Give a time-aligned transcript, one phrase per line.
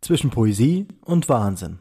[0.00, 1.78] zwischen Poesie und Wahnsinn.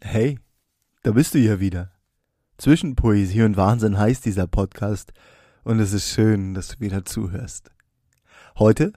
[0.00, 0.38] Hey,
[1.02, 1.90] da bist du ja wieder.
[2.58, 5.12] Zwischen Poesie und Wahnsinn heißt dieser Podcast
[5.64, 7.70] und es ist schön, dass du wieder zuhörst.
[8.58, 8.92] Heute?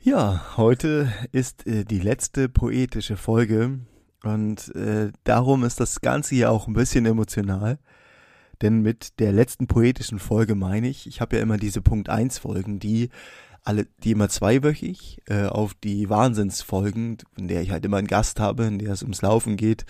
[0.00, 3.78] Ja, heute ist äh, die letzte poetische Folge
[4.22, 7.78] und äh, darum ist das Ganze ja auch ein bisschen emotional.
[8.62, 12.38] Denn mit der letzten poetischen Folge meine ich, ich habe ja immer diese Punkt 1
[12.38, 13.10] Folgen, die
[13.64, 18.38] alle, die immer zweiwöchig äh, auf die Wahnsinnsfolgen, in der ich halt immer einen Gast
[18.38, 19.86] habe, in der es ums Laufen geht,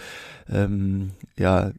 [0.48, 1.72] ähm, ja,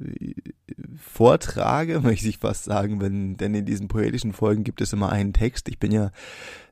[1.01, 5.33] vortrage, möchte ich fast sagen, wenn, denn in diesen poetischen Folgen gibt es immer einen
[5.33, 5.69] Text.
[5.69, 6.11] Ich bin ja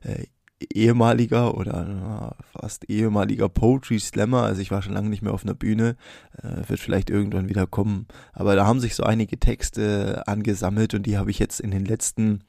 [0.02, 0.24] äh,
[0.72, 5.44] ehemaliger oder äh, fast ehemaliger Poetry Slammer, also ich war schon lange nicht mehr auf
[5.44, 5.96] einer Bühne,
[6.42, 11.04] äh, wird vielleicht irgendwann wieder kommen, aber da haben sich so einige Texte angesammelt und
[11.04, 12.44] die habe ich jetzt in den letzten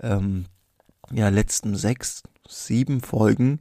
[0.00, 0.46] ähm,
[1.12, 3.60] ja, letzten sechs, sieben Folgen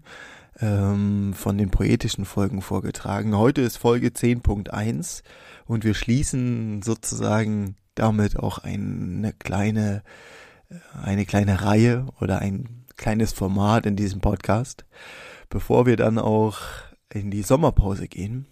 [0.60, 3.38] ähm, von den poetischen Folgen vorgetragen.
[3.38, 5.24] Heute ist Folge 10.1
[5.66, 10.04] und wir schließen sozusagen damit auch eine kleine,
[11.02, 14.86] eine kleine Reihe oder ein kleines Format in diesem Podcast,
[15.50, 16.60] bevor wir dann auch
[17.14, 18.46] in die Sommerpause gehen.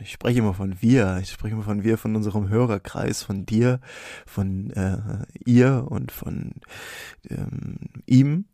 [0.00, 3.80] Ich spreche immer von wir, ich spreche immer von wir, von unserem Hörerkreis, von dir,
[4.26, 4.98] von äh,
[5.44, 6.52] ihr und von
[7.28, 8.44] ähm, ihm.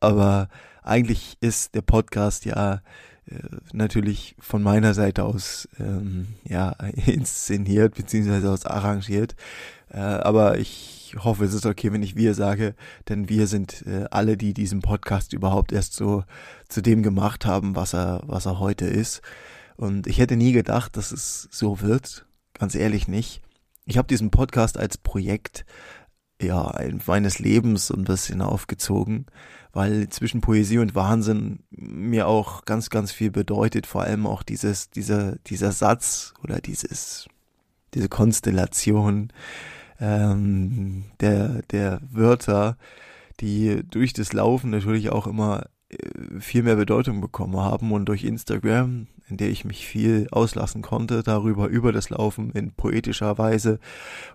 [0.00, 0.48] Aber
[0.82, 2.82] eigentlich ist der Podcast ja
[3.26, 3.38] äh,
[3.72, 6.70] natürlich von meiner Seite aus ähm, ja
[7.06, 9.34] inszeniert beziehungsweise aus arrangiert.
[9.90, 12.74] Äh, aber ich hoffe, es ist okay, wenn ich wir sage,
[13.08, 16.24] denn wir sind äh, alle, die diesen Podcast überhaupt erst so
[16.68, 19.22] zu dem gemacht haben, was er was er heute ist.
[19.76, 22.26] Und ich hätte nie gedacht, dass es so wird.
[22.54, 23.42] Ganz ehrlich nicht.
[23.86, 25.64] Ich habe diesen Podcast als Projekt
[26.40, 26.74] ja
[27.06, 29.26] meines Lebens ein bisschen aufgezogen,
[29.72, 34.90] weil zwischen Poesie und Wahnsinn mir auch ganz ganz viel bedeutet, vor allem auch dieses
[34.90, 37.28] dieser dieser Satz oder dieses
[37.94, 39.32] diese Konstellation
[40.00, 42.76] ähm, der der Wörter,
[43.40, 48.24] die durch das Laufen natürlich auch immer äh, viel mehr Bedeutung bekommen haben und durch
[48.24, 53.78] Instagram, in der ich mich viel auslassen konnte, darüber über das Laufen in poetischer Weise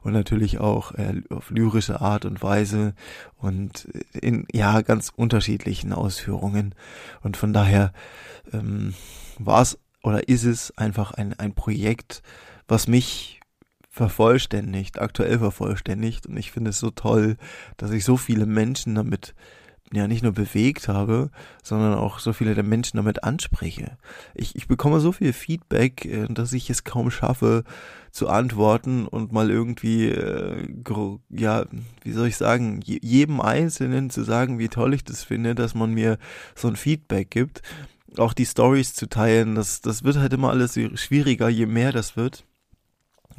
[0.02, 2.94] und natürlich auch äh, auf lyrische Art und Weise
[3.38, 6.76] und in ja ganz unterschiedlichen Ausführungen.
[7.22, 7.94] Und von daher
[8.52, 8.94] ähm,
[9.38, 12.24] war es oder ist es einfach ein ein Projekt,
[12.68, 13.40] was mich
[13.90, 16.26] vervollständigt, aktuell vervollständigt.
[16.26, 17.36] Und ich finde es so toll,
[17.78, 19.36] dass ich so viele Menschen damit
[19.94, 21.32] ja nicht nur bewegt habe,
[21.64, 23.98] sondern auch so viele der Menschen damit anspreche.
[24.36, 27.64] Ich, ich bekomme so viel Feedback, äh, dass ich es kaum schaffe
[28.12, 30.68] zu antworten und mal irgendwie, äh,
[31.30, 31.66] ja,
[32.04, 35.94] wie soll ich sagen, jedem Einzelnen zu sagen, wie toll ich das finde, dass man
[35.94, 36.18] mir
[36.56, 37.62] so ein Feedback gibt.
[38.18, 42.18] Auch die Stories zu teilen, das, das wird halt immer alles schwieriger, je mehr das
[42.18, 42.46] wird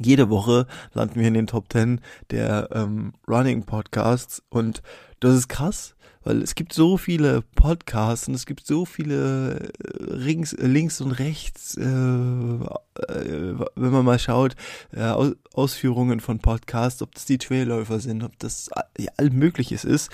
[0.03, 2.01] jede Woche landen wir in den Top 10
[2.31, 4.81] der ähm, Running Podcasts und
[5.19, 10.13] das ist krass, weil es gibt so viele Podcasts und es gibt so viele äh,
[10.13, 14.55] Rings, äh, links und rechts, äh, äh, wenn man mal schaut,
[14.91, 15.13] äh,
[15.53, 20.11] Ausführungen von Podcasts, ob das die Trailläufer sind, ob das ja, all mögliches ist.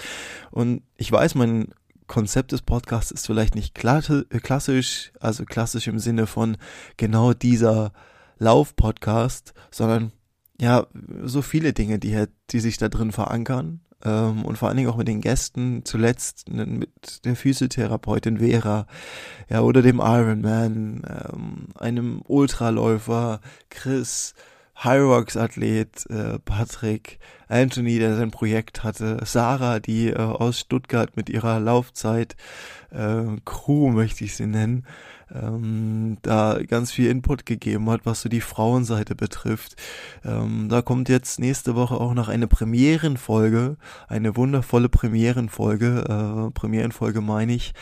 [0.52, 1.70] Und ich weiß, mein
[2.08, 6.58] Konzept des Podcasts ist vielleicht nicht klassisch, also klassisch im Sinne von
[6.96, 7.92] genau dieser
[8.40, 10.14] Lauf-Podcast, sondern
[10.60, 10.88] ja,
[11.24, 14.98] so viele Dinge, die, die sich da drin verankern ähm, und vor allen Dingen auch
[14.98, 18.88] mit den Gästen, zuletzt mit der Physiotherapeutin Vera,
[19.50, 24.34] ja, oder dem Ironman, ähm, einem Ultraläufer, Chris,
[24.76, 31.60] Hyrox-Athlet, äh, Patrick, Anthony, der sein Projekt hatte, Sarah, die äh, aus Stuttgart mit ihrer
[31.60, 32.36] Laufzeit,
[32.92, 34.86] äh, Crew möchte ich sie nennen,
[35.34, 39.76] ähm, da ganz viel Input gegeben hat, was so die Frauenseite betrifft.
[40.24, 43.78] Ähm, da kommt jetzt nächste Woche auch noch eine Premierenfolge,
[44.08, 47.74] eine wundervolle Premierenfolge, äh, Premierenfolge meine ich,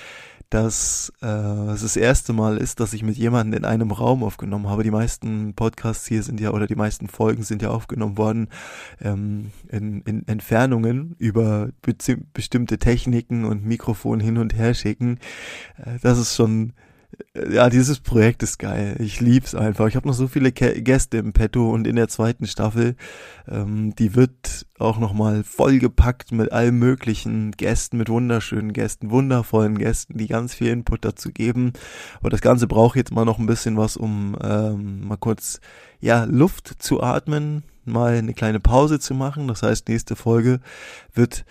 [0.50, 4.70] dass äh, es das erste Mal ist, dass ich mit jemandem in einem Raum aufgenommen
[4.70, 4.84] habe.
[4.84, 8.50] Die meisten Podcasts hier sind ja oder die meisten Folgen sind ja aufgenommen worden
[9.02, 11.70] ähm, in, in Entfernungen über
[12.34, 15.20] bestimmte Techniken und Mikrofon hin und her schicken.
[15.78, 16.74] Äh, das ist schon
[17.52, 18.96] ja, dieses Projekt ist geil.
[19.00, 19.88] Ich lieb's einfach.
[19.88, 22.96] Ich habe noch so viele Gäste im Petto und in der zweiten Staffel,
[23.48, 30.18] ähm, die wird auch nochmal vollgepackt mit allen möglichen Gästen, mit wunderschönen Gästen, wundervollen Gästen,
[30.18, 31.74] die ganz viel Input dazu geben.
[32.20, 35.60] Aber das Ganze braucht jetzt mal noch ein bisschen was, um ähm, mal kurz
[36.00, 39.48] ja Luft zu atmen, mal eine kleine Pause zu machen.
[39.48, 40.60] Das heißt, nächste Folge
[41.14, 41.46] wird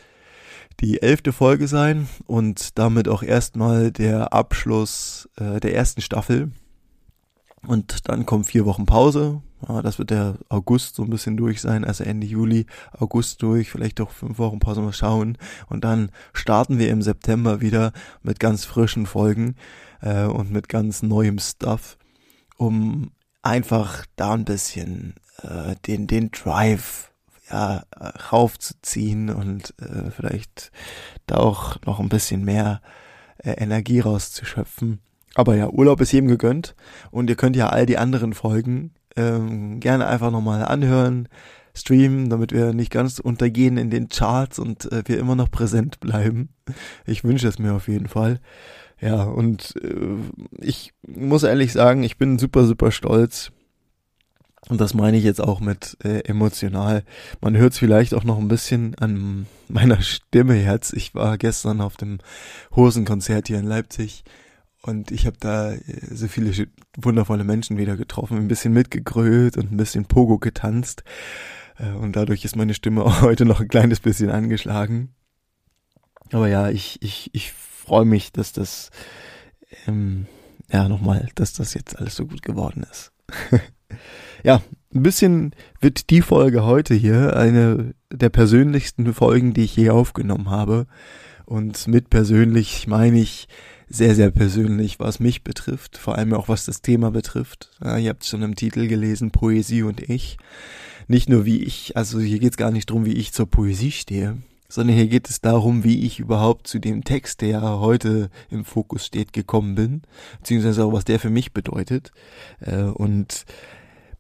[0.81, 6.51] die elfte Folge sein und damit auch erstmal der Abschluss äh, der ersten Staffel.
[7.67, 9.43] Und dann kommen vier Wochen Pause.
[9.67, 13.71] Ja, das wird der August so ein bisschen durch sein, also Ende Juli, August durch,
[13.71, 15.39] vielleicht auch fünf Wochen Pause mal schauen.
[15.69, 17.93] Und dann starten wir im September wieder
[18.23, 19.57] mit ganz frischen Folgen
[20.03, 21.97] äh, und mit ganz neuem Stuff,
[22.57, 23.13] um
[23.43, 27.14] einfach da ein bisschen äh, den, den Drive
[27.51, 27.85] ja,
[28.33, 30.71] raufzuziehen und äh, vielleicht
[31.27, 32.81] da auch noch ein bisschen mehr
[33.39, 35.01] äh, Energie rauszuschöpfen.
[35.35, 36.75] Aber ja, Urlaub ist jedem gegönnt
[37.11, 41.29] und ihr könnt ja all die anderen Folgen ähm, gerne einfach nochmal anhören,
[41.75, 46.01] streamen, damit wir nicht ganz untergehen in den Charts und äh, wir immer noch präsent
[46.01, 46.51] bleiben.
[47.05, 48.41] Ich wünsche es mir auf jeden Fall.
[49.01, 50.17] Ja, und äh,
[50.61, 53.51] ich muss ehrlich sagen, ich bin super, super stolz
[54.69, 57.05] und das meine ich jetzt auch mit äh, emotional.
[57.41, 60.95] Man hört es vielleicht auch noch ein bisschen an meiner Stimme jetzt.
[60.95, 62.19] Ich war gestern auf dem
[62.75, 64.25] Hosenkonzert hier in Leipzig
[64.87, 65.81] und ich habe da äh,
[66.11, 71.05] so viele wundervolle Menschen wieder getroffen, ein bisschen mitgegrölt und ein bisschen Pogo getanzt.
[71.79, 75.15] Äh, und dadurch ist meine Stimme auch heute noch ein kleines bisschen angeschlagen.
[76.33, 78.91] Aber ja, ich, ich, ich freue mich, dass das,
[79.87, 80.27] ähm,
[80.71, 83.13] ja, nochmal, dass das jetzt alles so gut geworden ist.
[84.45, 84.61] Ja,
[84.95, 90.51] ein bisschen wird die Folge heute hier eine der persönlichsten Folgen, die ich je aufgenommen
[90.51, 90.87] habe.
[91.47, 93.49] Und mit persönlich meine ich
[93.89, 97.71] sehr, sehr persönlich, was mich betrifft, vor allem auch was das Thema betrifft.
[97.83, 100.37] Ja, ihr habt schon im Titel gelesen, Poesie und ich.
[101.09, 103.93] Nicht nur wie ich, also hier geht es gar nicht drum, wie ich zur Poesie
[103.93, 104.37] stehe,
[104.69, 109.07] sondern hier geht es darum, wie ich überhaupt zu dem Text, der heute im Fokus
[109.07, 110.03] steht, gekommen bin,
[110.41, 112.13] beziehungsweise auch was der für mich bedeutet.
[112.61, 113.47] Äh, und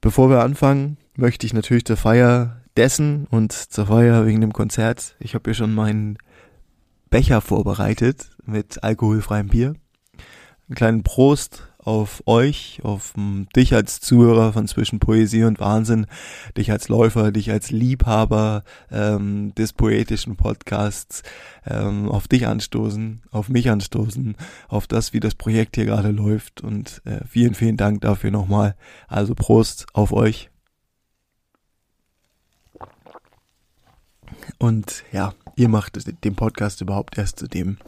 [0.04, 5.16] Bevor wir anfangen, möchte ich natürlich zur Feier dessen und zur Feier wegen dem Konzert.
[5.18, 6.18] Ich habe hier schon meinen
[7.08, 9.68] Becher vorbereitet mit alkoholfreiem Bier.
[10.68, 13.14] Einen kleinen Prost auf euch, auf
[13.54, 16.06] dich als Zuhörer von zwischen Poesie und Wahnsinn,
[16.56, 21.22] dich als Läufer, dich als Liebhaber ähm, des poetischen Podcasts,
[21.66, 24.36] ähm, auf dich anstoßen, auf mich anstoßen,
[24.68, 28.74] auf das, wie das Projekt hier gerade läuft und äh, vielen, vielen Dank dafür nochmal.
[29.06, 30.50] Also Prost auf euch.
[34.58, 37.78] Und ja, ihr macht den Podcast überhaupt erst zu dem,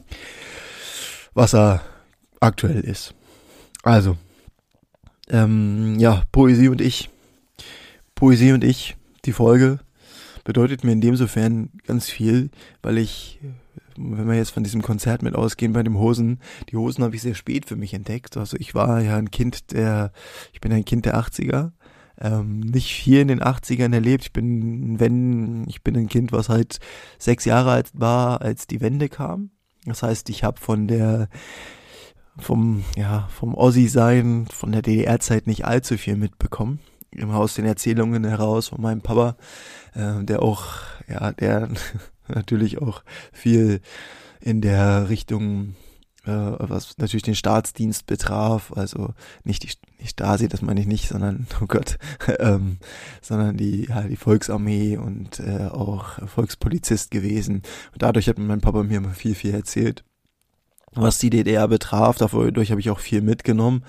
[1.34, 1.82] was er
[2.40, 3.15] aktuell ist.
[3.86, 4.16] Also,
[5.28, 7.08] ähm, ja, Poesie und ich.
[8.16, 9.78] Poesie und ich, die Folge,
[10.42, 12.50] bedeutet mir in dem sofern ganz viel,
[12.82, 13.38] weil ich,
[13.96, 17.22] wenn wir jetzt von diesem Konzert mit ausgehen bei dem Hosen, die Hosen habe ich
[17.22, 18.36] sehr spät für mich entdeckt.
[18.36, 20.10] Also ich war ja ein Kind der,
[20.52, 21.70] ich bin ein Kind der 80er.
[22.20, 24.24] Ähm, nicht hier in den 80ern erlebt.
[24.24, 26.80] Ich bin, wenn, ich bin ein Kind, was halt
[27.20, 29.50] sechs Jahre alt war, als die Wende kam.
[29.84, 31.28] Das heißt, ich habe von der
[32.38, 36.80] vom, ja, vom Ossi-Sein, von der DDR-Zeit nicht allzu viel mitbekommen.
[37.10, 39.36] Immer aus den Erzählungen heraus von meinem Papa,
[39.94, 40.64] äh, der auch,
[41.08, 41.68] ja, der
[42.28, 43.02] natürlich auch
[43.32, 43.80] viel
[44.40, 45.76] in der Richtung,
[46.24, 49.14] äh, was natürlich den Staatsdienst betraf, also
[49.44, 49.70] nicht die,
[50.02, 51.96] die Stasi, das meine ich nicht, sondern, oh Gott,
[52.38, 52.78] ähm,
[53.22, 57.62] sondern die, ja, die Volksarmee und äh, auch Volkspolizist gewesen.
[57.92, 60.04] Und dadurch hat mein Papa mir immer viel, viel erzählt
[60.96, 62.16] was die DDR betraf.
[62.18, 63.84] Dadurch habe ich auch viel mitgenommen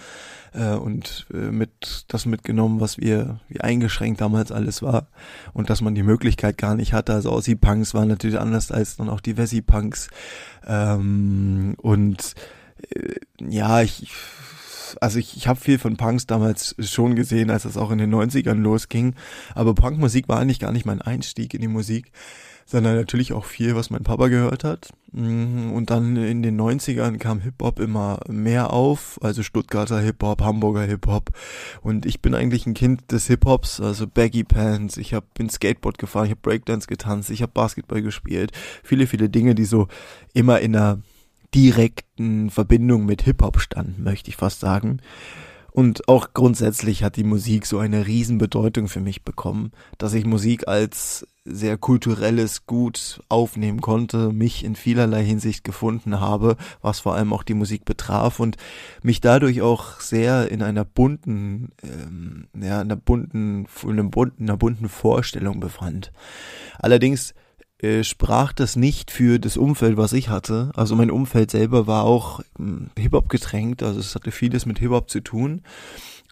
[0.54, 5.08] äh, und äh, mit das mitgenommen, was wir wie eingeschränkt damals alles war
[5.54, 7.14] und dass man die Möglichkeit gar nicht hatte.
[7.14, 10.10] Also Aussie-Punks waren natürlich anders als dann auch die Wessi-Punks
[10.66, 12.34] ähm, und
[12.94, 14.12] äh, ja, ich
[15.02, 18.14] also ich, ich habe viel von Punks damals schon gesehen, als es auch in den
[18.14, 19.16] 90ern losging,
[19.54, 22.12] aber Punkmusik war eigentlich gar nicht mein Einstieg in die Musik
[22.68, 24.90] sondern natürlich auch viel, was mein Papa gehört hat.
[25.14, 30.84] Mhm, und dann in den 90ern kam Hip-Hop immer mehr auf, also Stuttgarter Hip-Hop, Hamburger
[30.84, 31.30] Hip-Hop.
[31.82, 35.98] Und ich bin eigentlich ein Kind des Hip-Hops, also Baggy Pants, ich hab, bin Skateboard
[35.98, 38.52] gefahren, ich habe Breakdance getanzt, ich habe Basketball gespielt.
[38.84, 39.88] Viele, viele Dinge, die so
[40.34, 41.00] immer in einer
[41.56, 45.00] direkten Verbindung mit Hip-Hop standen, möchte ich fast sagen.
[45.72, 50.68] Und auch grundsätzlich hat die Musik so eine Riesenbedeutung für mich bekommen, dass ich Musik
[50.68, 57.34] als sehr kulturelles Gut aufnehmen konnte, mich in vielerlei Hinsicht gefunden habe, was vor allem
[57.34, 58.58] auch die Musik betraf und
[59.02, 65.60] mich dadurch auch sehr in einer bunten, ähm, ja, einer bunten, in einer bunten Vorstellung
[65.60, 66.12] befand.
[66.80, 67.34] Allerdings
[67.80, 70.72] äh, sprach das nicht für das Umfeld, was ich hatte.
[70.76, 75.10] Also mein Umfeld selber war auch hm, Hip-Hop getränkt, also es hatte vieles mit Hip-Hop
[75.10, 75.62] zu tun.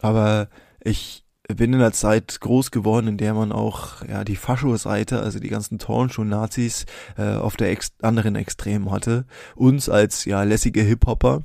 [0.00, 0.48] Aber
[0.82, 5.38] ich bin in einer Zeit groß geworden, in der man auch ja die Fascho-Seite, also
[5.38, 6.86] die ganzen Turnschuh-Nazis
[7.16, 9.26] äh, auf der ex anderen Extrem hatte.
[9.54, 11.42] Uns als ja lässige Hip-Hopper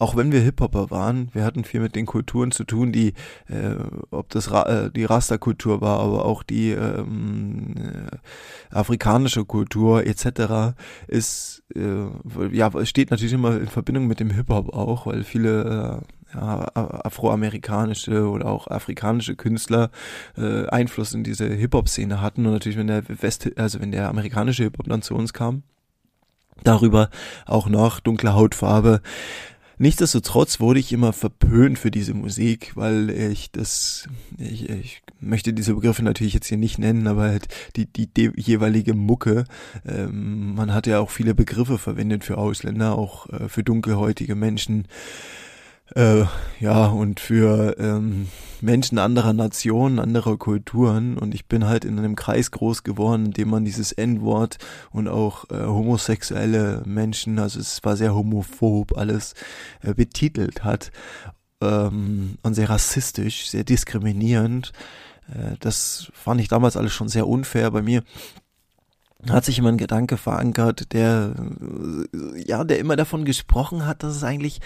[0.00, 3.12] auch wenn wir Hip-Hopper waren, wir hatten viel mit den Kulturen zu tun, die,
[3.48, 3.74] äh,
[4.10, 10.74] ob das Ra äh, die Rasta-Kultur war, aber auch die ähm, äh, afrikanische Kultur etc.
[11.06, 12.06] ist, äh,
[12.50, 18.46] ja, steht natürlich immer in Verbindung mit dem Hip-Hop auch, weil viele äh, afroamerikanische oder
[18.46, 19.90] auch afrikanische Künstler
[20.36, 22.46] äh, Einfluss in diese Hip-Hop-Szene hatten.
[22.46, 25.62] Und natürlich, wenn der West, also wenn der amerikanische Hip-Hop dann zu uns kam,
[26.62, 27.10] darüber
[27.46, 29.00] auch noch dunkle Hautfarbe,
[29.80, 35.72] Nichtsdestotrotz wurde ich immer verpönt für diese Musik, weil ich das, ich, ich möchte diese
[35.72, 39.46] Begriffe natürlich jetzt hier nicht nennen, aber halt die, die, die jeweilige Mucke,
[39.86, 44.86] ähm, man hat ja auch viele Begriffe verwendet für Ausländer, auch äh, für dunkelhäutige Menschen
[45.94, 46.24] äh,
[46.60, 48.28] ja, und für ähm,
[48.60, 51.18] Menschen anderer Nationen, anderer Kulturen.
[51.18, 54.58] Und ich bin halt in einem Kreis groß geworden, in dem man dieses N-Wort
[54.92, 59.34] und auch äh, homosexuelle Menschen, also es war sehr homophob alles,
[59.82, 60.90] äh, betitelt hat.
[61.62, 64.72] Ähm, und sehr rassistisch, sehr diskriminierend.
[65.28, 67.70] Äh, das fand ich damals alles schon sehr unfair.
[67.70, 68.02] Bei mir
[69.28, 71.34] hat sich immer ein Gedanke verankert, der,
[72.14, 74.60] äh, ja, der immer davon gesprochen hat, dass es eigentlich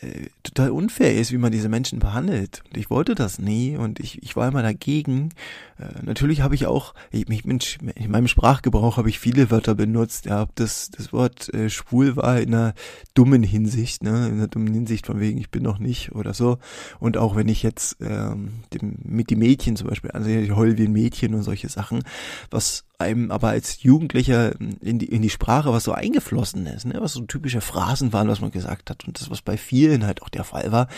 [0.00, 2.62] äh, total unfair ist, wie man diese Menschen behandelt.
[2.66, 5.30] Und ich wollte das nie und ich, ich war immer dagegen.
[5.78, 10.26] Äh, natürlich habe ich auch, ich, ich, in meinem Sprachgebrauch habe ich viele Wörter benutzt.
[10.26, 12.74] Ja, das, das Wort äh, schwul war in einer
[13.14, 16.58] dummen Hinsicht, ne, in einer dummen Hinsicht von wegen, ich bin noch nicht oder so.
[16.98, 20.78] Und auch wenn ich jetzt ähm, dem, mit die Mädchen zum Beispiel ansehe, ich heul
[20.78, 22.02] wie ein Mädchen und solche Sachen,
[22.50, 26.94] was einem aber als Jugendlicher in die, in die Sprache was so eingeflossen ist, ne?
[27.00, 30.22] was so typische Phrasen waren, was man gesagt hat und das, was bei vielen halt
[30.22, 30.88] auch der Fall war.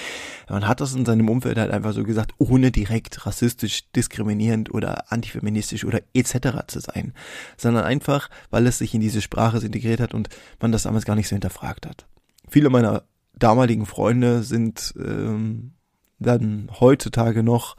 [0.49, 5.11] Man hat das in seinem Umfeld halt einfach so gesagt, ohne direkt rassistisch, diskriminierend oder
[5.11, 6.67] antifeministisch oder etc.
[6.67, 7.15] zu sein,
[7.57, 10.29] sondern einfach, weil es sich in diese Sprache integriert hat und
[10.61, 12.07] man das damals gar nicht so hinterfragt hat.
[12.49, 13.05] Viele meiner
[13.39, 15.73] damaligen Freunde sind ähm,
[16.19, 17.77] dann heutzutage noch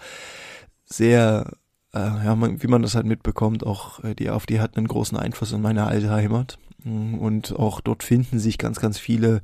[0.85, 1.51] sehr
[1.93, 5.17] äh, ja, man, wie man das halt mitbekommt, auch äh, die AfD hat einen großen
[5.17, 6.57] Einfluss in meine alte Heimat.
[6.83, 9.41] Mm, und auch dort finden sich ganz, ganz viele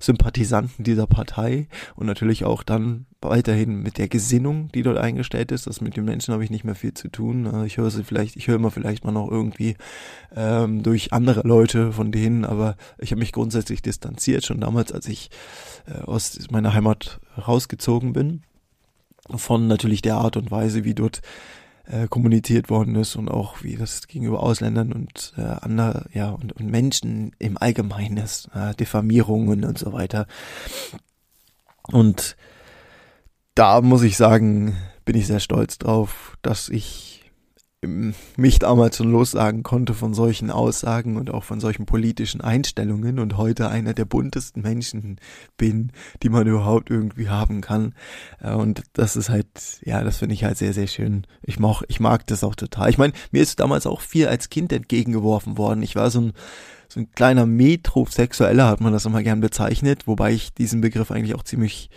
[0.00, 5.66] Sympathisanten dieser Partei und natürlich auch dann weiterhin mit der Gesinnung, die dort eingestellt ist.
[5.66, 7.46] Das mit den Menschen habe ich nicht mehr viel zu tun.
[7.46, 9.76] Äh, ich höre sie vielleicht, ich höre immer vielleicht mal noch irgendwie
[10.34, 15.06] ähm, durch andere Leute von denen, aber ich habe mich grundsätzlich distanziert, schon damals, als
[15.06, 15.30] ich
[15.86, 18.42] äh, aus meiner Heimat rausgezogen bin.
[19.34, 21.22] Von natürlich der Art und Weise, wie dort
[21.86, 26.52] äh, kommuniziert worden ist und auch wie das gegenüber Ausländern und äh, andere, ja, und,
[26.52, 30.26] und Menschen im Allgemeinen ist, äh, Diffamierungen und so weiter.
[31.90, 32.36] Und
[33.54, 37.23] da muss ich sagen, bin ich sehr stolz drauf, dass ich
[37.86, 43.36] mich damals schon lossagen konnte von solchen Aussagen und auch von solchen politischen Einstellungen und
[43.36, 45.18] heute einer der buntesten Menschen
[45.56, 47.94] bin, die man überhaupt irgendwie haben kann.
[48.40, 49.46] Äh, und das ist halt,
[49.82, 51.26] ja, das finde ich halt sehr, sehr schön.
[51.42, 52.90] Ich mag, ich mag das auch total.
[52.90, 55.82] Ich meine, mir ist damals auch viel als Kind entgegengeworfen worden.
[55.82, 56.32] Ich war so ein,
[56.88, 61.34] so ein kleiner Metrosexueller, hat man das immer gern bezeichnet, wobei ich diesen Begriff eigentlich
[61.34, 61.90] auch ziemlich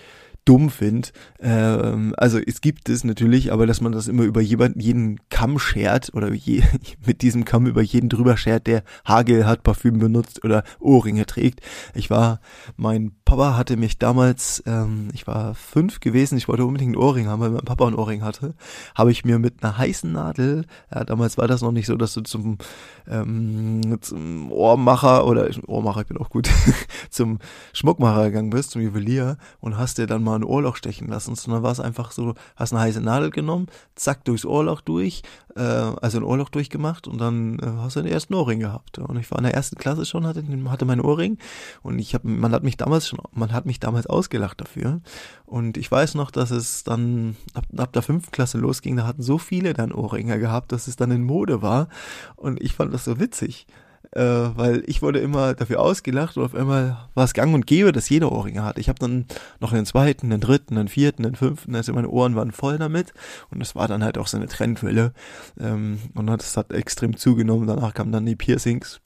[0.47, 1.09] dumm finde.
[1.41, 6.11] Ähm, also es gibt es natürlich, aber dass man das immer über jeden Kamm schert
[6.13, 6.63] oder je,
[7.05, 11.59] mit diesem Kamm über jeden drüber schert, der Hagel hat, Parfüm benutzt oder Ohrringe trägt.
[11.93, 12.39] Ich war,
[12.77, 17.27] mein Papa hatte mich damals, ähm, ich war fünf gewesen, ich wollte unbedingt einen Ohrring
[17.27, 18.55] haben, weil mein Papa einen Ohrring hatte,
[18.95, 22.13] habe ich mir mit einer heißen Nadel, ja, damals war das noch nicht so, dass
[22.13, 22.57] du zum,
[23.05, 26.49] ähm, zum Ohrmacher oder Ohrmacher, ich bin auch gut,
[27.09, 27.39] zum
[27.73, 31.63] Schmuckmacher gegangen bist, zum Juwelier und hast dir dann mal ein Ohrloch stechen lassen, sondern
[31.63, 35.24] war es einfach so, hast eine heiße Nadel genommen, zack, durchs Ohrloch durch,
[35.56, 39.00] äh, also ein Ohrloch durchgemacht und dann äh, hast du den ersten Ohrring gehabt.
[39.00, 41.38] Und ich war in der ersten Klasse schon, hatte, hatte meinen Ohrring
[41.84, 45.01] und ich habe, man hat mich damals schon, man hat mich damals ausgelacht dafür.
[45.46, 49.22] Und ich weiß noch, dass es dann ab, ab der fünften Klasse losging, da hatten
[49.22, 51.88] so viele dann Ohrringe gehabt, dass es dann in Mode war.
[52.36, 53.67] Und ich fand das so witzig.
[54.11, 57.91] Äh, weil ich wurde immer dafür ausgelacht und auf einmal war es gang und gäbe,
[57.91, 58.77] dass jeder Ohrringe hat.
[58.77, 59.25] Ich habe dann
[59.59, 63.13] noch einen zweiten, einen dritten, einen vierten, einen fünften, also meine Ohren waren voll damit
[63.51, 65.13] und das war dann halt auch so eine Trendwelle
[65.59, 67.67] ähm, und das hat extrem zugenommen.
[67.67, 69.01] Danach kamen dann die Piercings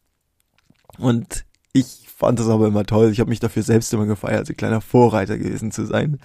[0.98, 3.10] und ich fand das aber immer toll.
[3.12, 6.20] Ich habe mich dafür selbst immer gefeiert, ein kleiner Vorreiter gewesen zu sein.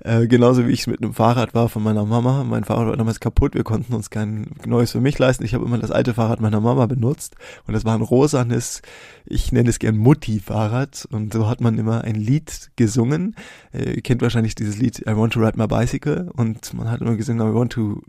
[0.00, 2.44] Äh, genauso wie ich es mit einem Fahrrad war von meiner Mama.
[2.44, 5.42] Mein Fahrrad war damals kaputt, wir konnten uns kein neues für mich leisten.
[5.42, 7.36] Ich habe immer das alte Fahrrad meiner Mama benutzt
[7.66, 8.82] und das war ein rosanes,
[9.24, 13.34] ich nenne es gern Mutti-Fahrrad und so hat man immer ein Lied gesungen.
[13.72, 17.00] Äh, ihr kennt wahrscheinlich dieses Lied I Want to Ride My Bicycle und man hat
[17.00, 18.02] immer gesungen I Want to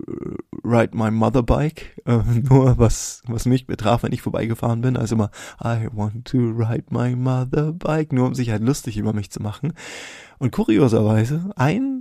[0.64, 1.92] Ride My Mother Bike.
[2.06, 5.32] Äh, nur was, was mich betraf, wenn ich vorbeigefahren bin, also immer
[5.64, 9.42] I Want to Ride My Mother Bike, nur um sich halt lustig über mich zu
[9.42, 9.72] machen.
[10.38, 11.93] Und kurioserweise, ein,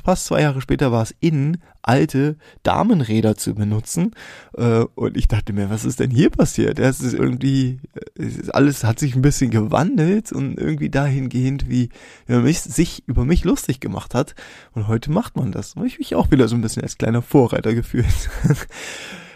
[0.00, 4.12] fast zwei Jahre später war es in, alte Damenräder zu benutzen.
[4.56, 6.78] Äh, und ich dachte mir, was ist denn hier passiert?
[6.78, 7.80] Das ist irgendwie,
[8.14, 11.90] ist alles hat sich ein bisschen gewandelt und irgendwie dahingehend, wie
[12.28, 14.34] man mich, sich über mich lustig gemacht hat.
[14.72, 15.74] Und heute macht man das.
[15.74, 18.30] Und ich mich auch wieder so ein bisschen als kleiner Vorreiter gefühlt.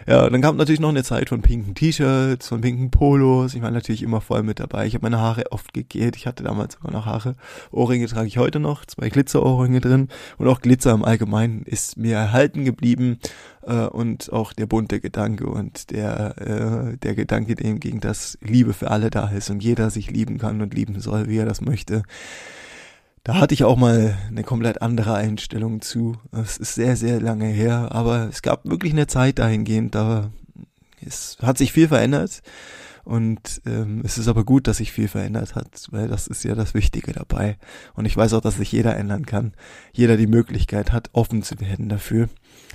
[0.09, 3.53] Ja, dann kam natürlich noch eine Zeit von pinken T-Shirts, von pinken Polos.
[3.55, 4.87] Ich war natürlich immer voll mit dabei.
[4.87, 6.15] Ich habe meine Haare oft gegelt.
[6.15, 7.35] Ich hatte damals sogar noch Haare.
[7.71, 10.07] Ohrringe trage ich heute noch, zwei Glitzerohrringe drin.
[10.37, 13.19] Und auch Glitzer im Allgemeinen ist mir erhalten geblieben.
[13.63, 18.71] Äh, und auch der bunte Gedanke und der, äh, der Gedanke, dem gegen das Liebe
[18.71, 21.59] für alle da ist und jeder sich lieben kann und lieben soll, wie er das
[21.59, 22.03] möchte
[23.27, 26.15] da hatte ich auch mal eine komplett andere Einstellung zu.
[26.31, 30.31] Es ist sehr, sehr lange her, aber es gab wirklich eine Zeit dahingehend, da
[31.05, 32.41] es hat sich viel verändert.
[33.03, 36.55] Und ähm, es ist aber gut, dass sich viel verändert hat, weil das ist ja
[36.55, 37.57] das Wichtige dabei.
[37.95, 39.51] Und ich weiß auch, dass sich jeder ändern kann.
[39.91, 42.29] Jeder die Möglichkeit hat, offen zu werden dafür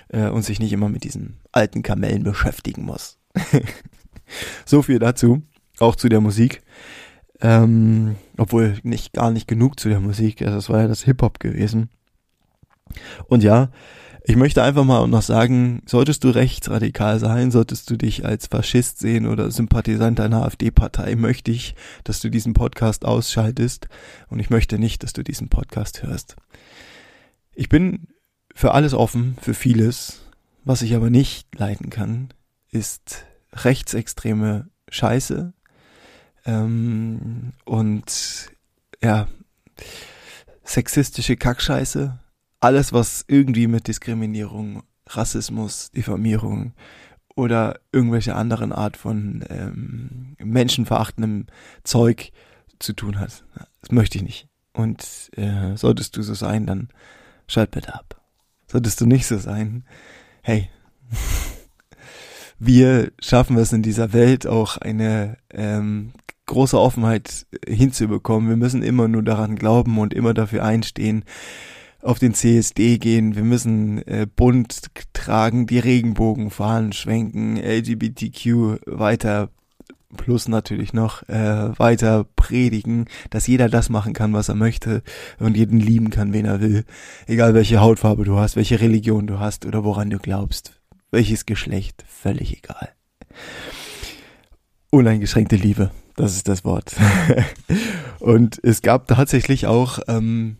[0.08, 3.18] äh, und sich nicht immer mit diesen alten Kamellen beschäftigen muss.
[4.66, 5.44] so viel dazu,
[5.78, 6.62] auch zu der Musik.
[7.42, 10.42] Ähm, obwohl nicht gar nicht genug zu der Musik.
[10.42, 11.90] Also das war ja das Hip-Hop gewesen.
[13.26, 13.70] Und ja,
[14.24, 19.00] ich möchte einfach mal noch sagen, solltest du rechtsradikal sein, solltest du dich als Faschist
[19.00, 23.88] sehen oder Sympathisant einer AfD-Partei, möchte ich, dass du diesen Podcast ausschaltest
[24.28, 26.36] und ich möchte nicht, dass du diesen Podcast hörst.
[27.54, 28.06] Ich bin
[28.54, 30.20] für alles offen, für vieles.
[30.64, 32.28] Was ich aber nicht leiden kann,
[32.70, 35.52] ist rechtsextreme Scheiße,
[36.44, 38.50] ähm, und
[39.02, 39.28] ja,
[40.64, 42.18] sexistische Kackscheiße,
[42.60, 46.72] alles, was irgendwie mit Diskriminierung, Rassismus, Diffamierung
[47.34, 51.46] oder irgendwelche anderen Art von ähm, menschenverachtendem
[51.82, 52.30] Zeug
[52.78, 53.44] zu tun hat.
[53.80, 54.48] Das möchte ich nicht.
[54.72, 56.88] Und äh, solltest du so sein, dann
[57.46, 58.20] schalt bitte ab.
[58.66, 59.84] Solltest du nicht so sein,
[60.42, 60.70] hey,
[62.58, 66.12] wir schaffen es in dieser Welt auch eine ähm,
[66.52, 68.48] große Offenheit hinzubekommen.
[68.48, 71.24] Wir müssen immer nur daran glauben und immer dafür einstehen,
[72.02, 79.50] auf den CSD gehen, wir müssen äh, bunt tragen, die Regenbogenfahnen schwenken, LGBTQ weiter
[80.16, 85.02] plus natürlich noch äh, weiter predigen, dass jeder das machen kann, was er möchte
[85.38, 86.84] und jeden lieben kann, wen er will,
[87.26, 90.80] egal welche Hautfarbe du hast, welche Religion du hast oder woran du glaubst,
[91.12, 92.90] welches Geschlecht, völlig egal.
[94.90, 95.92] Uneingeschränkte Liebe.
[96.16, 96.94] Das ist das Wort.
[98.18, 100.56] und es gab tatsächlich auch, ähm,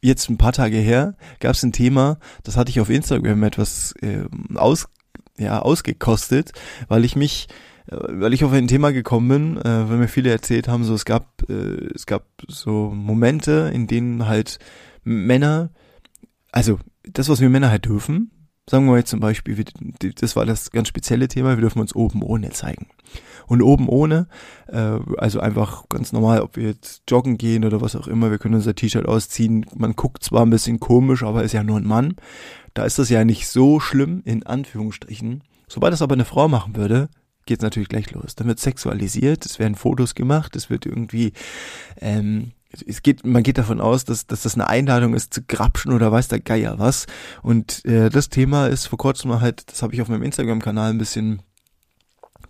[0.00, 3.94] jetzt ein paar Tage her, gab es ein Thema, das hatte ich auf Instagram etwas
[4.02, 4.86] äh, aus,
[5.38, 6.52] ja, ausgekostet,
[6.88, 7.48] weil ich mich
[7.86, 10.94] äh, weil ich auf ein Thema gekommen bin, äh, weil mir viele erzählt haben, so
[10.94, 14.58] es gab äh, es gab so Momente, in denen halt
[15.04, 15.70] Männer,
[16.52, 18.30] also das, was wir Männer halt dürfen,
[18.68, 19.64] sagen wir jetzt zum Beispiel,
[20.20, 22.86] das war das ganz spezielle Thema, wir dürfen uns oben ohne zeigen.
[23.46, 24.26] Und oben ohne,
[24.68, 28.38] äh, also einfach ganz normal, ob wir jetzt joggen gehen oder was auch immer, wir
[28.38, 29.66] können unser T-Shirt ausziehen.
[29.76, 32.16] Man guckt zwar ein bisschen komisch, aber ist ja nur ein Mann.
[32.72, 35.44] Da ist das ja nicht so schlimm, in Anführungsstrichen.
[35.68, 37.10] Sobald das aber eine Frau machen würde,
[37.46, 38.34] geht's natürlich gleich los.
[38.34, 41.32] Dann wird sexualisiert, es werden Fotos gemacht, es wird irgendwie,
[42.00, 42.52] ähm,
[42.86, 46.10] es geht, man geht davon aus, dass, dass das eine Einladung ist zu grapschen oder
[46.10, 47.06] weiß der Geier was.
[47.42, 50.98] Und äh, das Thema ist vor kurzem halt, das habe ich auf meinem Instagram-Kanal ein
[50.98, 51.42] bisschen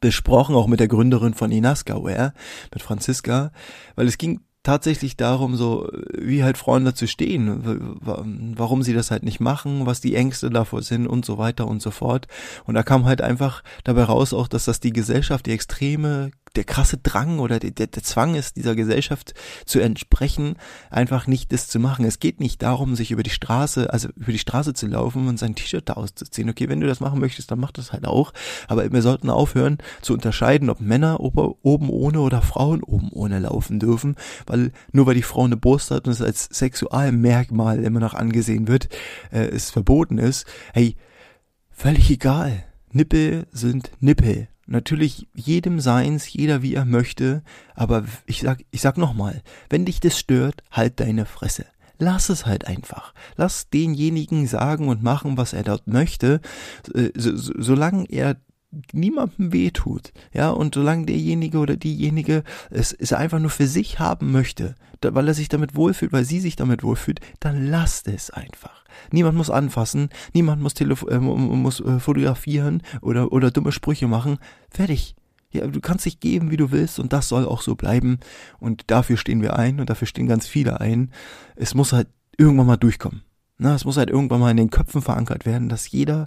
[0.01, 2.35] besprochen, auch mit der Gründerin von Inaskaware,
[2.73, 3.53] mit Franziska,
[3.97, 7.61] weil es ging tatsächlich darum, so wie halt Frauen dazu stehen,
[8.03, 11.81] warum sie das halt nicht machen, was die Ängste davor sind und so weiter und
[11.81, 12.27] so fort.
[12.65, 16.64] Und da kam halt einfach dabei raus auch, dass das die Gesellschaft, die extreme der
[16.64, 20.57] krasse Drang oder der, der, der Zwang ist, dieser Gesellschaft zu entsprechen,
[20.90, 22.05] einfach nicht das zu machen.
[22.05, 25.38] Es geht nicht darum, sich über die Straße, also über die Straße zu laufen und
[25.38, 26.49] sein T-Shirt da auszuziehen.
[26.49, 28.33] Okay, wenn du das machen möchtest, dann mach das halt auch.
[28.69, 33.81] Aber wir sollten aufhören zu unterscheiden, ob Männer oben ohne oder Frauen oben ohne laufen
[33.81, 38.14] dürfen, weil nur weil die Frau eine Brust hat und es als Sexualmerkmal immer noch
[38.14, 38.88] angesehen wird,
[39.33, 40.47] äh, es verboten ist.
[40.73, 40.97] Hey,
[41.71, 42.64] völlig egal.
[42.93, 44.49] Nippel sind Nippel.
[44.66, 47.42] Natürlich jedem seins, jeder wie er möchte,
[47.74, 51.66] aber ich sag, ich sag nochmal, wenn dich das stört, halt deine Fresse.
[51.98, 53.14] Lass es halt einfach.
[53.37, 56.40] Lass denjenigen sagen und machen, was er dort möchte,
[56.94, 58.37] äh, so, so, solange er
[58.92, 64.33] niemandem wehtut, ja, und solange derjenige oder diejenige es, es einfach nur für sich haben
[64.33, 68.31] möchte, da, weil er sich damit wohlfühlt, weil sie sich damit wohlfühlt, dann lasst es
[68.31, 68.84] einfach.
[69.11, 74.38] Niemand muss anfassen, niemand muss, telefo äh, muss äh, fotografieren oder, oder dumme Sprüche machen.
[74.70, 75.16] Fertig.
[75.52, 78.18] Ja, du kannst dich geben, wie du willst, und das soll auch so bleiben.
[78.59, 81.12] Und dafür stehen wir ein und dafür stehen ganz viele ein.
[81.54, 83.22] Es muss halt irgendwann mal durchkommen.
[83.57, 86.26] Na, es muss halt irgendwann mal in den Köpfen verankert werden, dass jeder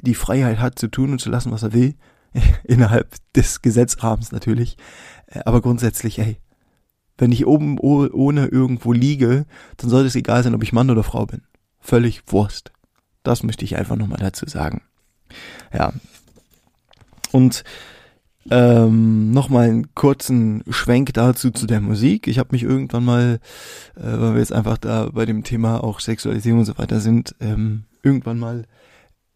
[0.00, 1.94] die Freiheit hat zu tun und zu lassen, was er will.
[2.64, 4.76] Innerhalb des Gesetzrahmens natürlich.
[5.26, 6.38] Äh, aber grundsätzlich, ey,
[7.18, 9.44] wenn ich oben ohne irgendwo liege,
[9.76, 11.42] dann sollte es egal sein, ob ich Mann oder Frau bin.
[11.82, 12.72] Völlig Wurst.
[13.22, 14.82] Das möchte ich einfach nochmal dazu sagen.
[15.72, 15.92] Ja.
[17.32, 17.64] Und
[18.50, 22.26] ähm, nochmal einen kurzen Schwenk dazu zu der Musik.
[22.26, 23.40] Ich habe mich irgendwann mal,
[23.96, 27.34] äh, weil wir jetzt einfach da bei dem Thema auch Sexualisierung und so weiter sind,
[27.40, 28.64] ähm, irgendwann mal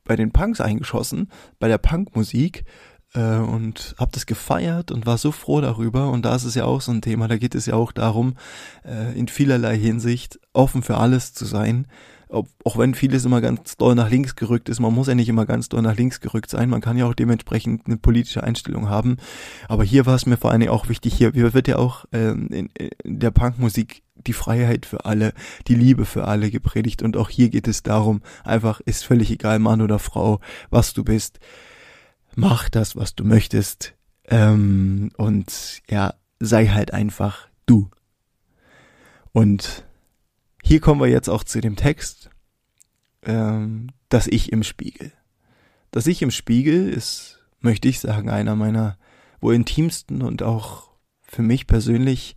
[0.05, 2.65] bei den Punks eingeschossen, bei der Punkmusik
[3.15, 6.11] äh, und habe das gefeiert und war so froh darüber.
[6.11, 8.35] Und da ist es ja auch so ein Thema, da geht es ja auch darum,
[8.85, 11.87] äh, in vielerlei Hinsicht offen für alles zu sein.
[12.29, 15.29] Ob, auch wenn vieles immer ganz doll nach links gerückt ist, man muss ja nicht
[15.29, 18.89] immer ganz doll nach links gerückt sein, man kann ja auch dementsprechend eine politische Einstellung
[18.89, 19.17] haben.
[19.69, 22.49] Aber hier war es mir vor allen Dingen auch wichtig, hier wird ja auch ähm,
[22.49, 22.69] in,
[23.05, 25.33] in der Punkmusik die Freiheit für alle,
[25.69, 27.03] die Liebe für alle gepredigt.
[27.03, 31.05] Und auch hier geht es darum, einfach ist völlig egal, Mann oder Frau, was du
[31.05, 31.39] bist.
[32.35, 33.95] Mach das, was du möchtest.
[34.29, 37.89] Ähm, und ja, sei halt einfach du.
[39.33, 39.85] Und
[40.67, 42.29] hier kommen wir jetzt auch zu dem Text,
[43.23, 45.13] ähm, das Ich im Spiegel.
[45.93, 48.99] Das Ich im Spiegel ist, möchte ich sagen, einer meiner
[49.41, 50.91] wohl intimsten und auch
[51.23, 52.35] für mich persönlich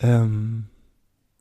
[0.00, 0.66] ähm,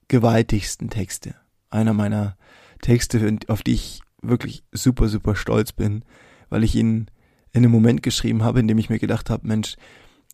[0.07, 1.33] gewaltigsten Texte.
[1.71, 2.37] Einer meiner
[2.83, 6.05] Texte, auf die ich wirklich super, super stolz bin,
[6.49, 7.09] weil ich ihn
[7.53, 9.77] in einem Moment geschrieben habe, in dem ich mir gedacht habe, Mensch,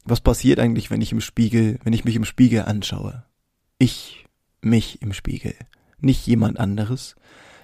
[0.04, 3.24] was passiert eigentlich, wenn ich im Spiegel, wenn ich mich im Spiegel anschaue?
[3.78, 4.27] Ich,
[4.62, 5.56] mich im Spiegel,
[6.00, 7.16] nicht jemand anderes.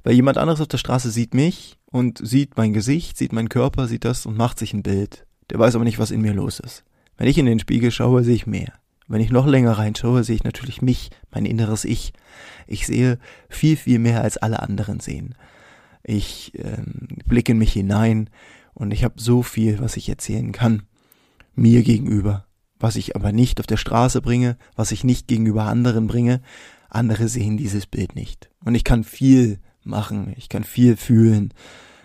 [0.03, 3.87] Weil jemand anderes auf der Straße sieht mich und sieht mein Gesicht, sieht meinen Körper,
[3.87, 5.25] sieht das und macht sich ein Bild.
[5.49, 6.83] Der weiß aber nicht, was in mir los ist.
[7.17, 8.73] Wenn ich in den Spiegel schaue, sehe ich mehr.
[9.07, 12.13] Wenn ich noch länger reinschaue, sehe ich natürlich mich, mein inneres Ich.
[12.67, 15.35] Ich sehe viel, viel mehr als alle anderen sehen.
[16.03, 18.29] Ich ähm, blicke in mich hinein
[18.73, 20.83] und ich habe so viel, was ich erzählen kann.
[21.55, 22.45] Mir gegenüber.
[22.79, 26.41] Was ich aber nicht auf der Straße bringe, was ich nicht gegenüber anderen bringe.
[26.93, 28.49] Andere sehen dieses Bild nicht.
[28.63, 31.53] Und ich kann viel machen, ich kann viel fühlen,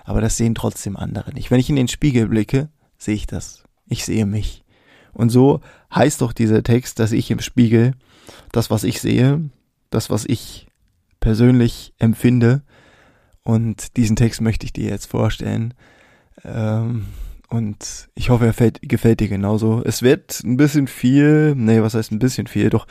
[0.04, 1.50] aber das sehen trotzdem andere nicht.
[1.50, 3.64] Wenn ich in den Spiegel blicke, sehe ich das.
[3.86, 4.64] Ich sehe mich.
[5.12, 5.60] Und so
[5.94, 7.92] heißt doch dieser Text, dass ich im Spiegel
[8.52, 9.50] das, was ich sehe,
[9.90, 10.66] das, was ich
[11.20, 12.62] persönlich empfinde.
[13.42, 15.74] Und diesen Text möchte ich dir jetzt vorstellen.
[16.44, 17.06] Ähm,
[17.48, 19.82] und ich hoffe, er fällt, gefällt dir genauso.
[19.84, 22.86] Es wird ein bisschen viel, nee, was heißt ein bisschen viel, doch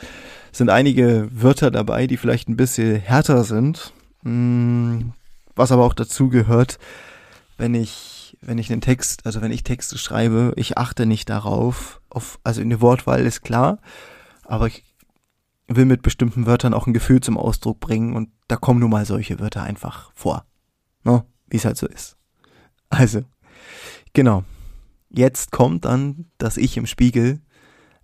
[0.52, 3.92] sind einige Wörter dabei, die vielleicht ein bisschen härter sind.
[4.22, 5.10] Mm,
[5.54, 6.78] was aber auch dazu gehört,
[7.56, 12.00] wenn ich wenn ich einen Text, also wenn ich Texte schreibe, ich achte nicht darauf,
[12.08, 13.78] auf, also in der Wortwahl ist klar,
[14.44, 14.84] aber ich
[15.66, 19.04] will mit bestimmten Wörtern auch ein Gefühl zum Ausdruck bringen und da kommen nun mal
[19.04, 20.46] solche Wörter einfach vor.
[21.04, 21.24] Ne?
[21.48, 22.16] Wie es halt so ist.
[22.90, 23.22] Also,
[24.18, 24.42] genau.
[25.10, 27.38] Jetzt kommt dann das Ich im Spiegel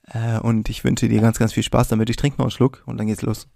[0.06, 2.08] äh, und ich wünsche dir ganz, ganz viel Spaß damit.
[2.08, 3.48] Ich trinke noch einen Schluck und dann geht's los.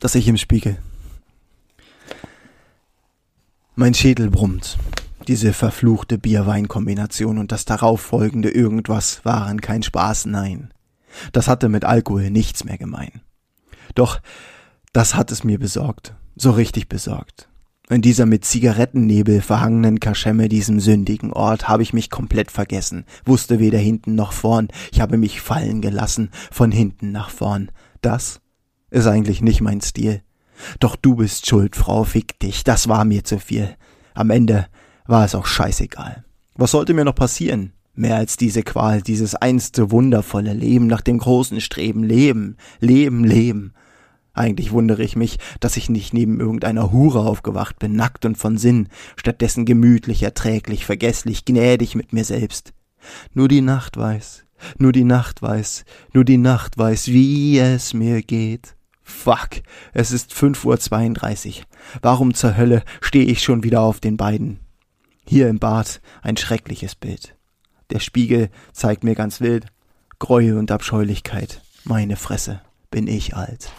[0.00, 0.76] das Ich im Spiegel.
[3.74, 4.76] Mein Schädel brummt.
[5.28, 10.74] Diese verfluchte Bier-Wein-Kombination und das darauf folgende irgendwas waren kein Spaß, nein.
[11.32, 13.22] Das hatte mit Alkohol nichts mehr gemein.
[13.94, 14.20] Doch
[14.92, 17.48] das hat es mir besorgt, so richtig besorgt.
[17.88, 23.58] In dieser mit Zigarettennebel verhangenen Kaschemme, diesem sündigen Ort, habe ich mich komplett vergessen, wusste
[23.58, 27.70] weder hinten noch vorn, ich habe mich fallen gelassen, von hinten nach vorn.
[28.00, 28.40] Das
[28.90, 30.22] ist eigentlich nicht mein Stil.
[30.78, 33.74] Doch du bist schuld, Frau, fick dich, das war mir zu viel.
[34.14, 34.66] Am Ende
[35.06, 36.24] war es auch scheißegal.
[36.54, 37.72] Was sollte mir noch passieren?
[37.94, 42.04] Mehr als diese Qual, dieses einste wundervolle Leben nach dem großen Streben.
[42.04, 43.72] Leben, Leben, Leben.
[44.40, 48.56] Eigentlich wundere ich mich, dass ich nicht neben irgendeiner Hure aufgewacht bin, nackt und von
[48.56, 52.72] Sinn, stattdessen gemütlich, erträglich, vergesslich, gnädig mit mir selbst.
[53.34, 54.46] Nur die Nacht weiß,
[54.78, 58.76] nur die Nacht weiß, nur die Nacht weiß, wie es mir geht.
[59.02, 59.60] Fuck,
[59.92, 60.80] es ist fünf Uhr.
[60.80, 61.64] zweiunddreißig.
[62.00, 64.60] Warum zur Hölle stehe ich schon wieder auf den beiden?
[65.26, 67.36] Hier im Bad ein schreckliches Bild.
[67.90, 69.66] Der Spiegel zeigt mir ganz wild
[70.18, 71.60] Gräue und Abscheulichkeit.
[71.84, 73.70] Meine Fresse, bin ich alt.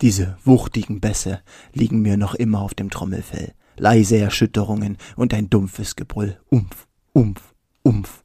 [0.00, 1.40] Diese wuchtigen Bässe
[1.72, 6.38] liegen mir noch immer auf dem Trommelfell, leise Erschütterungen und ein dumpfes Gebrüll.
[6.50, 8.24] Umf, umf, umf.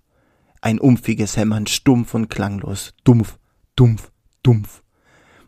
[0.61, 2.93] Ein umfiges Hämmern, stumpf und klanglos.
[3.03, 3.39] Dumpf,
[3.75, 4.11] dumpf,
[4.43, 4.83] dumpf.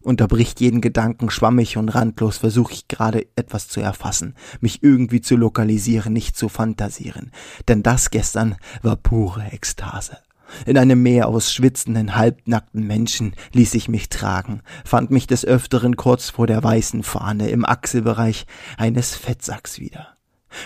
[0.01, 5.35] Unterbricht jeden Gedanken, schwammig und randlos versuche ich gerade etwas zu erfassen, mich irgendwie zu
[5.35, 7.31] lokalisieren, nicht zu fantasieren.
[7.67, 10.17] Denn das gestern war pure Ekstase.
[10.65, 15.95] In einem Meer aus schwitzenden, halbnackten Menschen ließ ich mich tragen, fand mich des Öfteren
[15.95, 18.45] kurz vor der weißen Fahne im Achselbereich
[18.77, 20.15] eines Fettsacks wieder.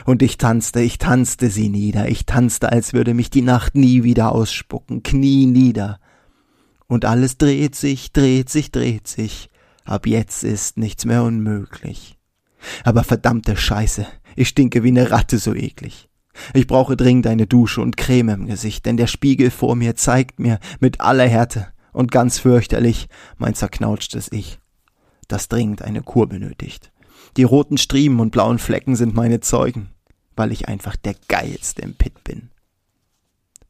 [0.06, 4.04] Und ich tanzte, ich tanzte sie nieder, ich tanzte, als würde mich die Nacht nie
[4.04, 6.00] wieder ausspucken, Knie nieder.
[6.88, 9.50] Und alles dreht sich, dreht sich, dreht sich.
[9.86, 12.18] Ab jetzt ist nichts mehr unmöglich.
[12.84, 16.09] Aber verdammte Scheiße, ich stinke wie ne Ratte so eklig.
[16.54, 20.40] Ich brauche dringend eine Dusche und Creme im Gesicht, denn der Spiegel vor mir zeigt
[20.40, 24.60] mir mit aller Härte und ganz fürchterlich mein zerknautschtes Ich,
[25.28, 26.92] das dringend eine Kur benötigt.
[27.38, 29.90] Die roten Striemen und blauen Flecken sind meine Zeugen,
[30.36, 32.50] weil ich einfach der geilste im Pit bin.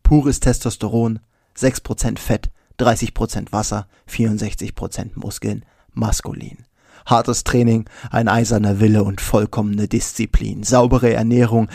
[0.03, 1.19] Pures Testosteron,
[1.57, 6.65] 6% Fett, 30% Wasser, 64% Muskeln, maskulin.
[7.05, 11.69] Hartes Training, ein eiserner Wille und vollkommene Disziplin, saubere Ernährung,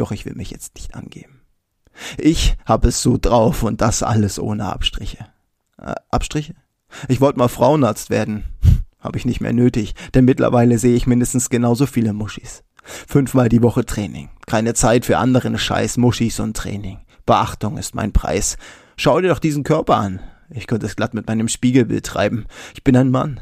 [0.00, 1.42] doch ich will mich jetzt nicht angeben.
[2.16, 5.26] Ich hab es so drauf und das alles ohne Abstriche.
[5.78, 6.54] Äh, Abstriche?
[7.08, 8.44] Ich wollte mal Frauenarzt werden.
[9.00, 12.64] Hab ich nicht mehr nötig, denn mittlerweile sehe ich mindestens genauso viele Muschis.
[12.82, 14.28] Fünfmal die Woche Training.
[14.46, 16.98] Keine Zeit für anderen Scheiß, Muschis und Training.
[17.24, 18.56] Beachtung ist mein Preis.
[18.96, 20.20] Schau dir doch diesen Körper an.
[20.50, 22.46] Ich könnte es glatt mit meinem Spiegelbild treiben.
[22.74, 23.40] Ich bin ein Mann.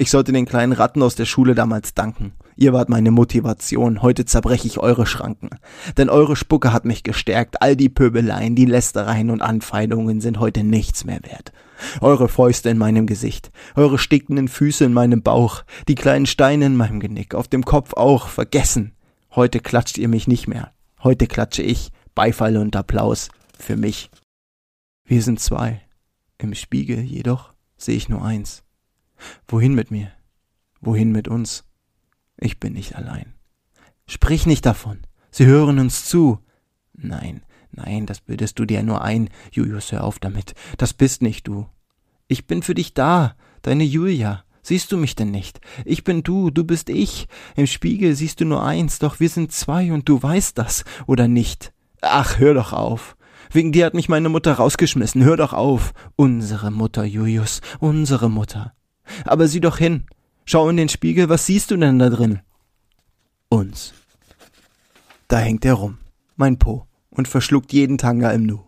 [0.00, 2.32] Ich sollte den kleinen Ratten aus der Schule damals danken.
[2.56, 5.50] Ihr wart meine Motivation, heute zerbreche ich eure Schranken.
[5.98, 10.64] Denn eure Spucke hat mich gestärkt, all die Pöbeleien, die Lästereien und Anfeindungen sind heute
[10.64, 11.52] nichts mehr wert.
[12.00, 16.76] Eure Fäuste in meinem Gesicht, eure stickenden Füße in meinem Bauch, die kleinen Steine in
[16.78, 18.92] meinem Genick, auf dem Kopf auch, vergessen.
[19.34, 20.72] Heute klatscht ihr mich nicht mehr.
[21.02, 24.10] Heute klatsche ich, Beifall und Applaus, für mich.
[25.04, 25.82] Wir sind zwei.
[26.38, 28.62] Im Spiegel jedoch sehe ich nur eins.
[29.48, 30.10] Wohin mit mir?
[30.80, 31.64] Wohin mit uns?
[32.38, 33.34] Ich bin nicht allein.
[34.06, 35.00] Sprich nicht davon.
[35.30, 36.40] Sie hören uns zu.
[36.94, 39.30] Nein, nein, das bildest du dir nur ein.
[39.52, 40.54] Julius, hör auf damit.
[40.78, 41.66] Das bist nicht du.
[42.26, 44.44] Ich bin für dich da, deine Julia.
[44.62, 45.60] Siehst du mich denn nicht?
[45.84, 47.28] Ich bin du, du bist ich.
[47.56, 51.28] Im Spiegel siehst du nur eins, doch wir sind zwei und du weißt das, oder
[51.28, 51.72] nicht?
[52.02, 53.16] Ach, hör doch auf.
[53.52, 55.24] Wegen dir hat mich meine Mutter rausgeschmissen.
[55.24, 55.92] Hör doch auf.
[56.16, 58.74] Unsere Mutter, Julius, unsere Mutter.
[59.24, 60.04] Aber sieh doch hin.
[60.44, 62.40] Schau in den Spiegel, was siehst du denn da drin?
[63.48, 63.94] Uns.
[65.28, 65.98] Da hängt er rum,
[66.34, 68.64] mein Po, und verschluckt jeden Tanga im Nu.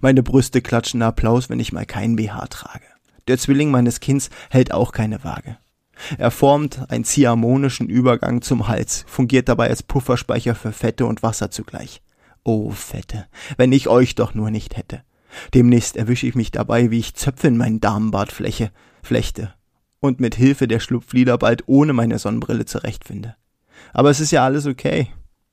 [0.00, 2.86] Meine Brüste klatschen Applaus, wenn ich mal keinen BH trage.
[3.28, 5.58] Der Zwilling meines Kinds hält auch keine Waage.
[6.16, 11.50] Er formt einen ziehharmonischen Übergang zum Hals, fungiert dabei als Pufferspeicher für Fette und Wasser
[11.50, 12.00] zugleich.
[12.44, 13.26] Oh, Fette,
[13.58, 15.02] wenn ich euch doch nur nicht hätte.
[15.52, 18.70] Demnächst erwische ich mich dabei, wie ich Zöpfe in meinen Damenbart fläche,
[19.02, 19.52] flechte
[20.00, 23.36] und mit Hilfe der Schlupflieder bald ohne meine Sonnenbrille zurechtfinde.
[23.92, 25.08] Aber es ist ja alles okay.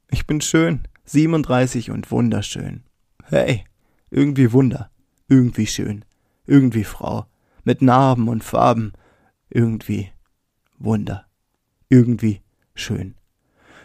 [0.10, 2.84] Ich bin schön, 37 und wunderschön.
[3.26, 3.66] Hey,
[4.10, 4.90] irgendwie Wunder,
[5.28, 6.06] irgendwie schön,
[6.46, 7.26] irgendwie Frau,
[7.64, 8.94] mit Narben und Farben,
[9.50, 10.10] irgendwie
[10.78, 11.26] Wunder,
[11.90, 12.42] irgendwie
[12.74, 13.16] schön.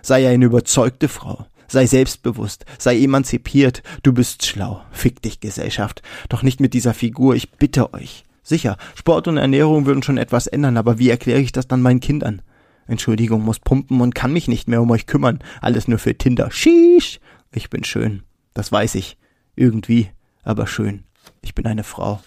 [0.03, 6.42] Sei eine überzeugte Frau, sei selbstbewusst, sei emanzipiert, du bist schlau, fick dich Gesellschaft, doch
[6.42, 8.25] nicht mit dieser Figur, ich bitte euch.
[8.42, 12.00] Sicher, Sport und Ernährung würden schon etwas ändern, aber wie erkläre ich das dann meinen
[12.00, 12.42] Kindern?
[12.87, 15.38] Entschuldigung, muss pumpen und kann mich nicht mehr um euch kümmern.
[15.61, 16.50] Alles nur für Tinder.
[16.50, 17.20] Sheesh!
[17.52, 18.22] Ich bin schön.
[18.55, 19.16] Das weiß ich.
[19.55, 20.11] Irgendwie.
[20.42, 21.05] Aber schön.
[21.40, 22.20] Ich bin eine Frau.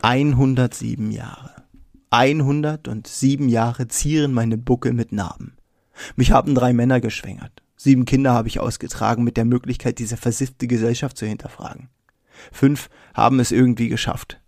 [0.00, 1.64] 107 Jahre.
[2.10, 5.56] 107 Jahre zieren meine Buckel mit Narben.
[6.16, 7.62] Mich haben drei Männer geschwängert.
[7.76, 11.88] Sieben Kinder habe ich ausgetragen mit der Möglichkeit, diese versiffte Gesellschaft zu hinterfragen.
[12.52, 14.40] Fünf haben es irgendwie geschafft.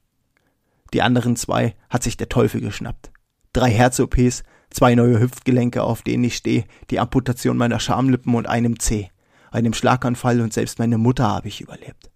[0.92, 3.11] Die anderen zwei hat sich der Teufel geschnappt.
[3.53, 8.79] Drei Herz-OPs, Zwei neue Hüftgelenke, auf denen ich stehe, die Amputation meiner Schamlippen und einem
[8.79, 9.11] Zeh.
[9.50, 12.11] Einem Schlaganfall und selbst meine Mutter habe ich überlebt.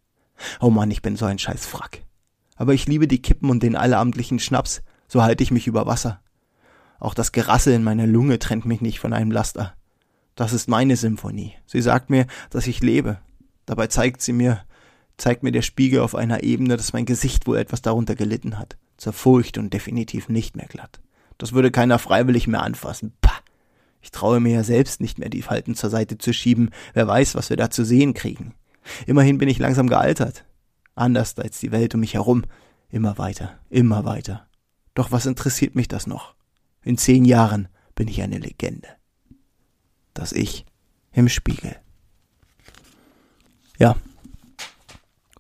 [0.61, 2.03] Oh Mann, ich bin so ein scheiß Frack.
[2.57, 6.21] Aber ich liebe die Kippen und den allabendlichen Schnaps, so halte ich mich über Wasser.
[7.01, 9.75] Auch das Gerassel in meiner Lunge trennt mich nicht von einem Laster.
[10.37, 11.55] Das ist meine Symphonie.
[11.67, 13.19] Sie sagt mir, dass ich lebe.
[13.67, 14.63] Dabei zeigt sie mir,
[15.17, 18.77] zeigt mir der Spiegel auf einer Ebene, dass mein Gesicht wohl etwas darunter gelitten hat.
[18.97, 21.01] Zerfurcht und definitiv nicht mehr glatt.
[21.39, 23.13] Das würde keiner freiwillig mehr anfassen.
[23.21, 23.41] Pah!
[24.01, 26.71] Ich traue mir ja selbst nicht mehr, die Falten zur Seite zu schieben.
[26.93, 28.55] Wer weiß, was wir da zu sehen kriegen.
[29.07, 30.45] Immerhin bin ich langsam gealtert.
[30.95, 32.45] Anders als die Welt um mich herum.
[32.91, 34.47] Immer weiter, immer weiter.
[34.95, 36.35] Doch was interessiert mich das noch?
[36.85, 38.89] In zehn Jahren bin ich eine Legende.
[40.13, 40.67] Das Ich
[41.13, 41.77] im Spiegel.
[43.79, 43.97] Ja.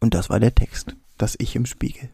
[0.04, 0.94] Und das war der Text.
[1.16, 2.10] Das Ich im Spiegel.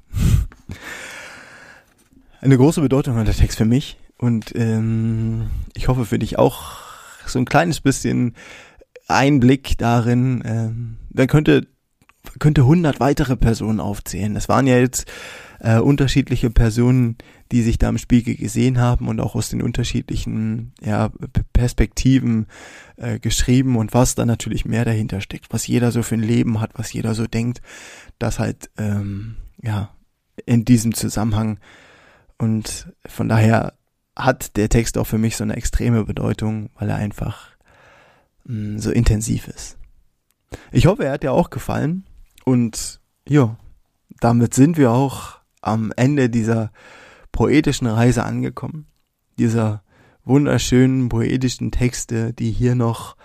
[2.41, 3.99] Eine große Bedeutung hat der Text für mich.
[4.17, 6.79] Und ähm, ich hoffe für dich auch
[7.27, 8.37] so ein kleines bisschen
[9.09, 10.41] Einblick darin.
[10.47, 11.67] Ähm, wer könnte
[12.39, 14.37] könnte hundert weitere Personen aufzählen.
[14.37, 15.11] Es waren ja jetzt
[15.61, 17.17] äh, unterschiedliche Personen,
[17.53, 21.11] die sich da im Spiegel gesehen haben und auch aus den unterschiedlichen ja,
[21.53, 22.47] Perspektiven
[22.97, 26.61] äh, geschrieben und was da natürlich mehr dahinter steckt, was jeder so für ein Leben
[26.61, 27.61] hat, was jeder so denkt,
[28.19, 29.91] das halt ähm, ja
[30.47, 31.59] in diesem Zusammenhang
[32.39, 33.75] und von daher
[34.17, 37.51] hat der Text auch für mich so eine extreme Bedeutung, weil er einfach
[38.45, 39.77] mh, mm, so intensiv ist.
[40.73, 42.05] Ich hoffe, er hat dir auch gefallen
[42.45, 43.57] und ja,
[44.21, 46.73] damit sind wir auch am Ende dieser
[47.33, 48.87] poetischen Reise angekommen.
[49.39, 49.83] Dieser
[50.25, 53.17] wunderschönen poetischen Texte, die hier noch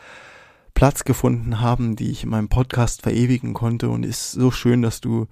[0.74, 3.90] Platz gefunden haben, die ich in meinem Podcast verewigen konnte.
[3.90, 5.28] Und ist so schön, dass du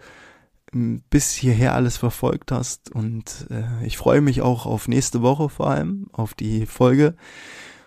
[0.74, 2.92] ähm, bis hierher alles verfolgt hast.
[2.92, 7.16] Und äh, ich freue mich auch auf nächste Woche vor allem, auf die Folge.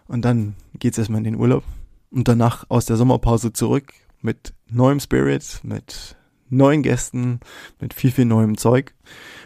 [0.07, 1.64] Und dann geht's erstmal in den Urlaub.
[2.11, 6.16] Und danach aus der Sommerpause zurück mit neuem Spirit, mit
[6.48, 7.40] neuen Gästen,
[7.80, 8.94] mit viel, viel neuem Zeug.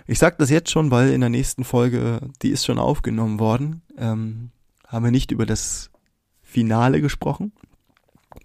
[0.07, 3.83] Ich sag das jetzt schon, weil in der nächsten Folge, die ist schon aufgenommen worden,
[3.97, 4.51] ähm,
[4.87, 5.91] haben wir nicht über das
[6.43, 7.53] Finale gesprochen,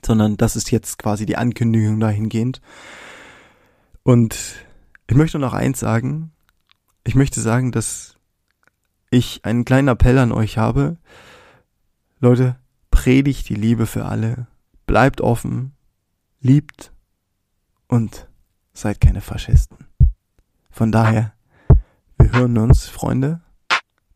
[0.06, 2.62] sondern das ist jetzt quasi die Ankündigung dahingehend.
[4.04, 4.38] Und
[5.08, 6.32] ich möchte noch eins sagen.
[7.04, 8.16] Ich möchte sagen, dass
[9.10, 10.98] ich einen kleinen Appell an euch habe.
[12.20, 12.58] Leute,
[12.92, 14.48] predigt die Liebe für alle.
[14.86, 15.74] Bleibt offen.
[16.40, 16.92] Liebt.
[17.88, 18.28] Und
[18.76, 19.88] seid keine Faschisten.
[20.70, 21.34] Von daher,
[22.18, 23.42] wir hören uns, Freunde.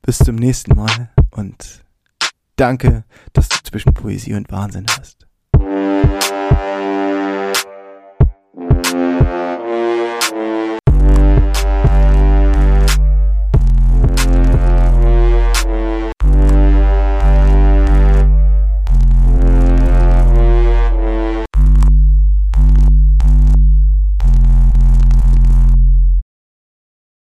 [0.02, 1.84] Bis zum nächsten Mal und
[2.56, 5.28] danke, dass du zwischen Poesie und Wahnsinn hast.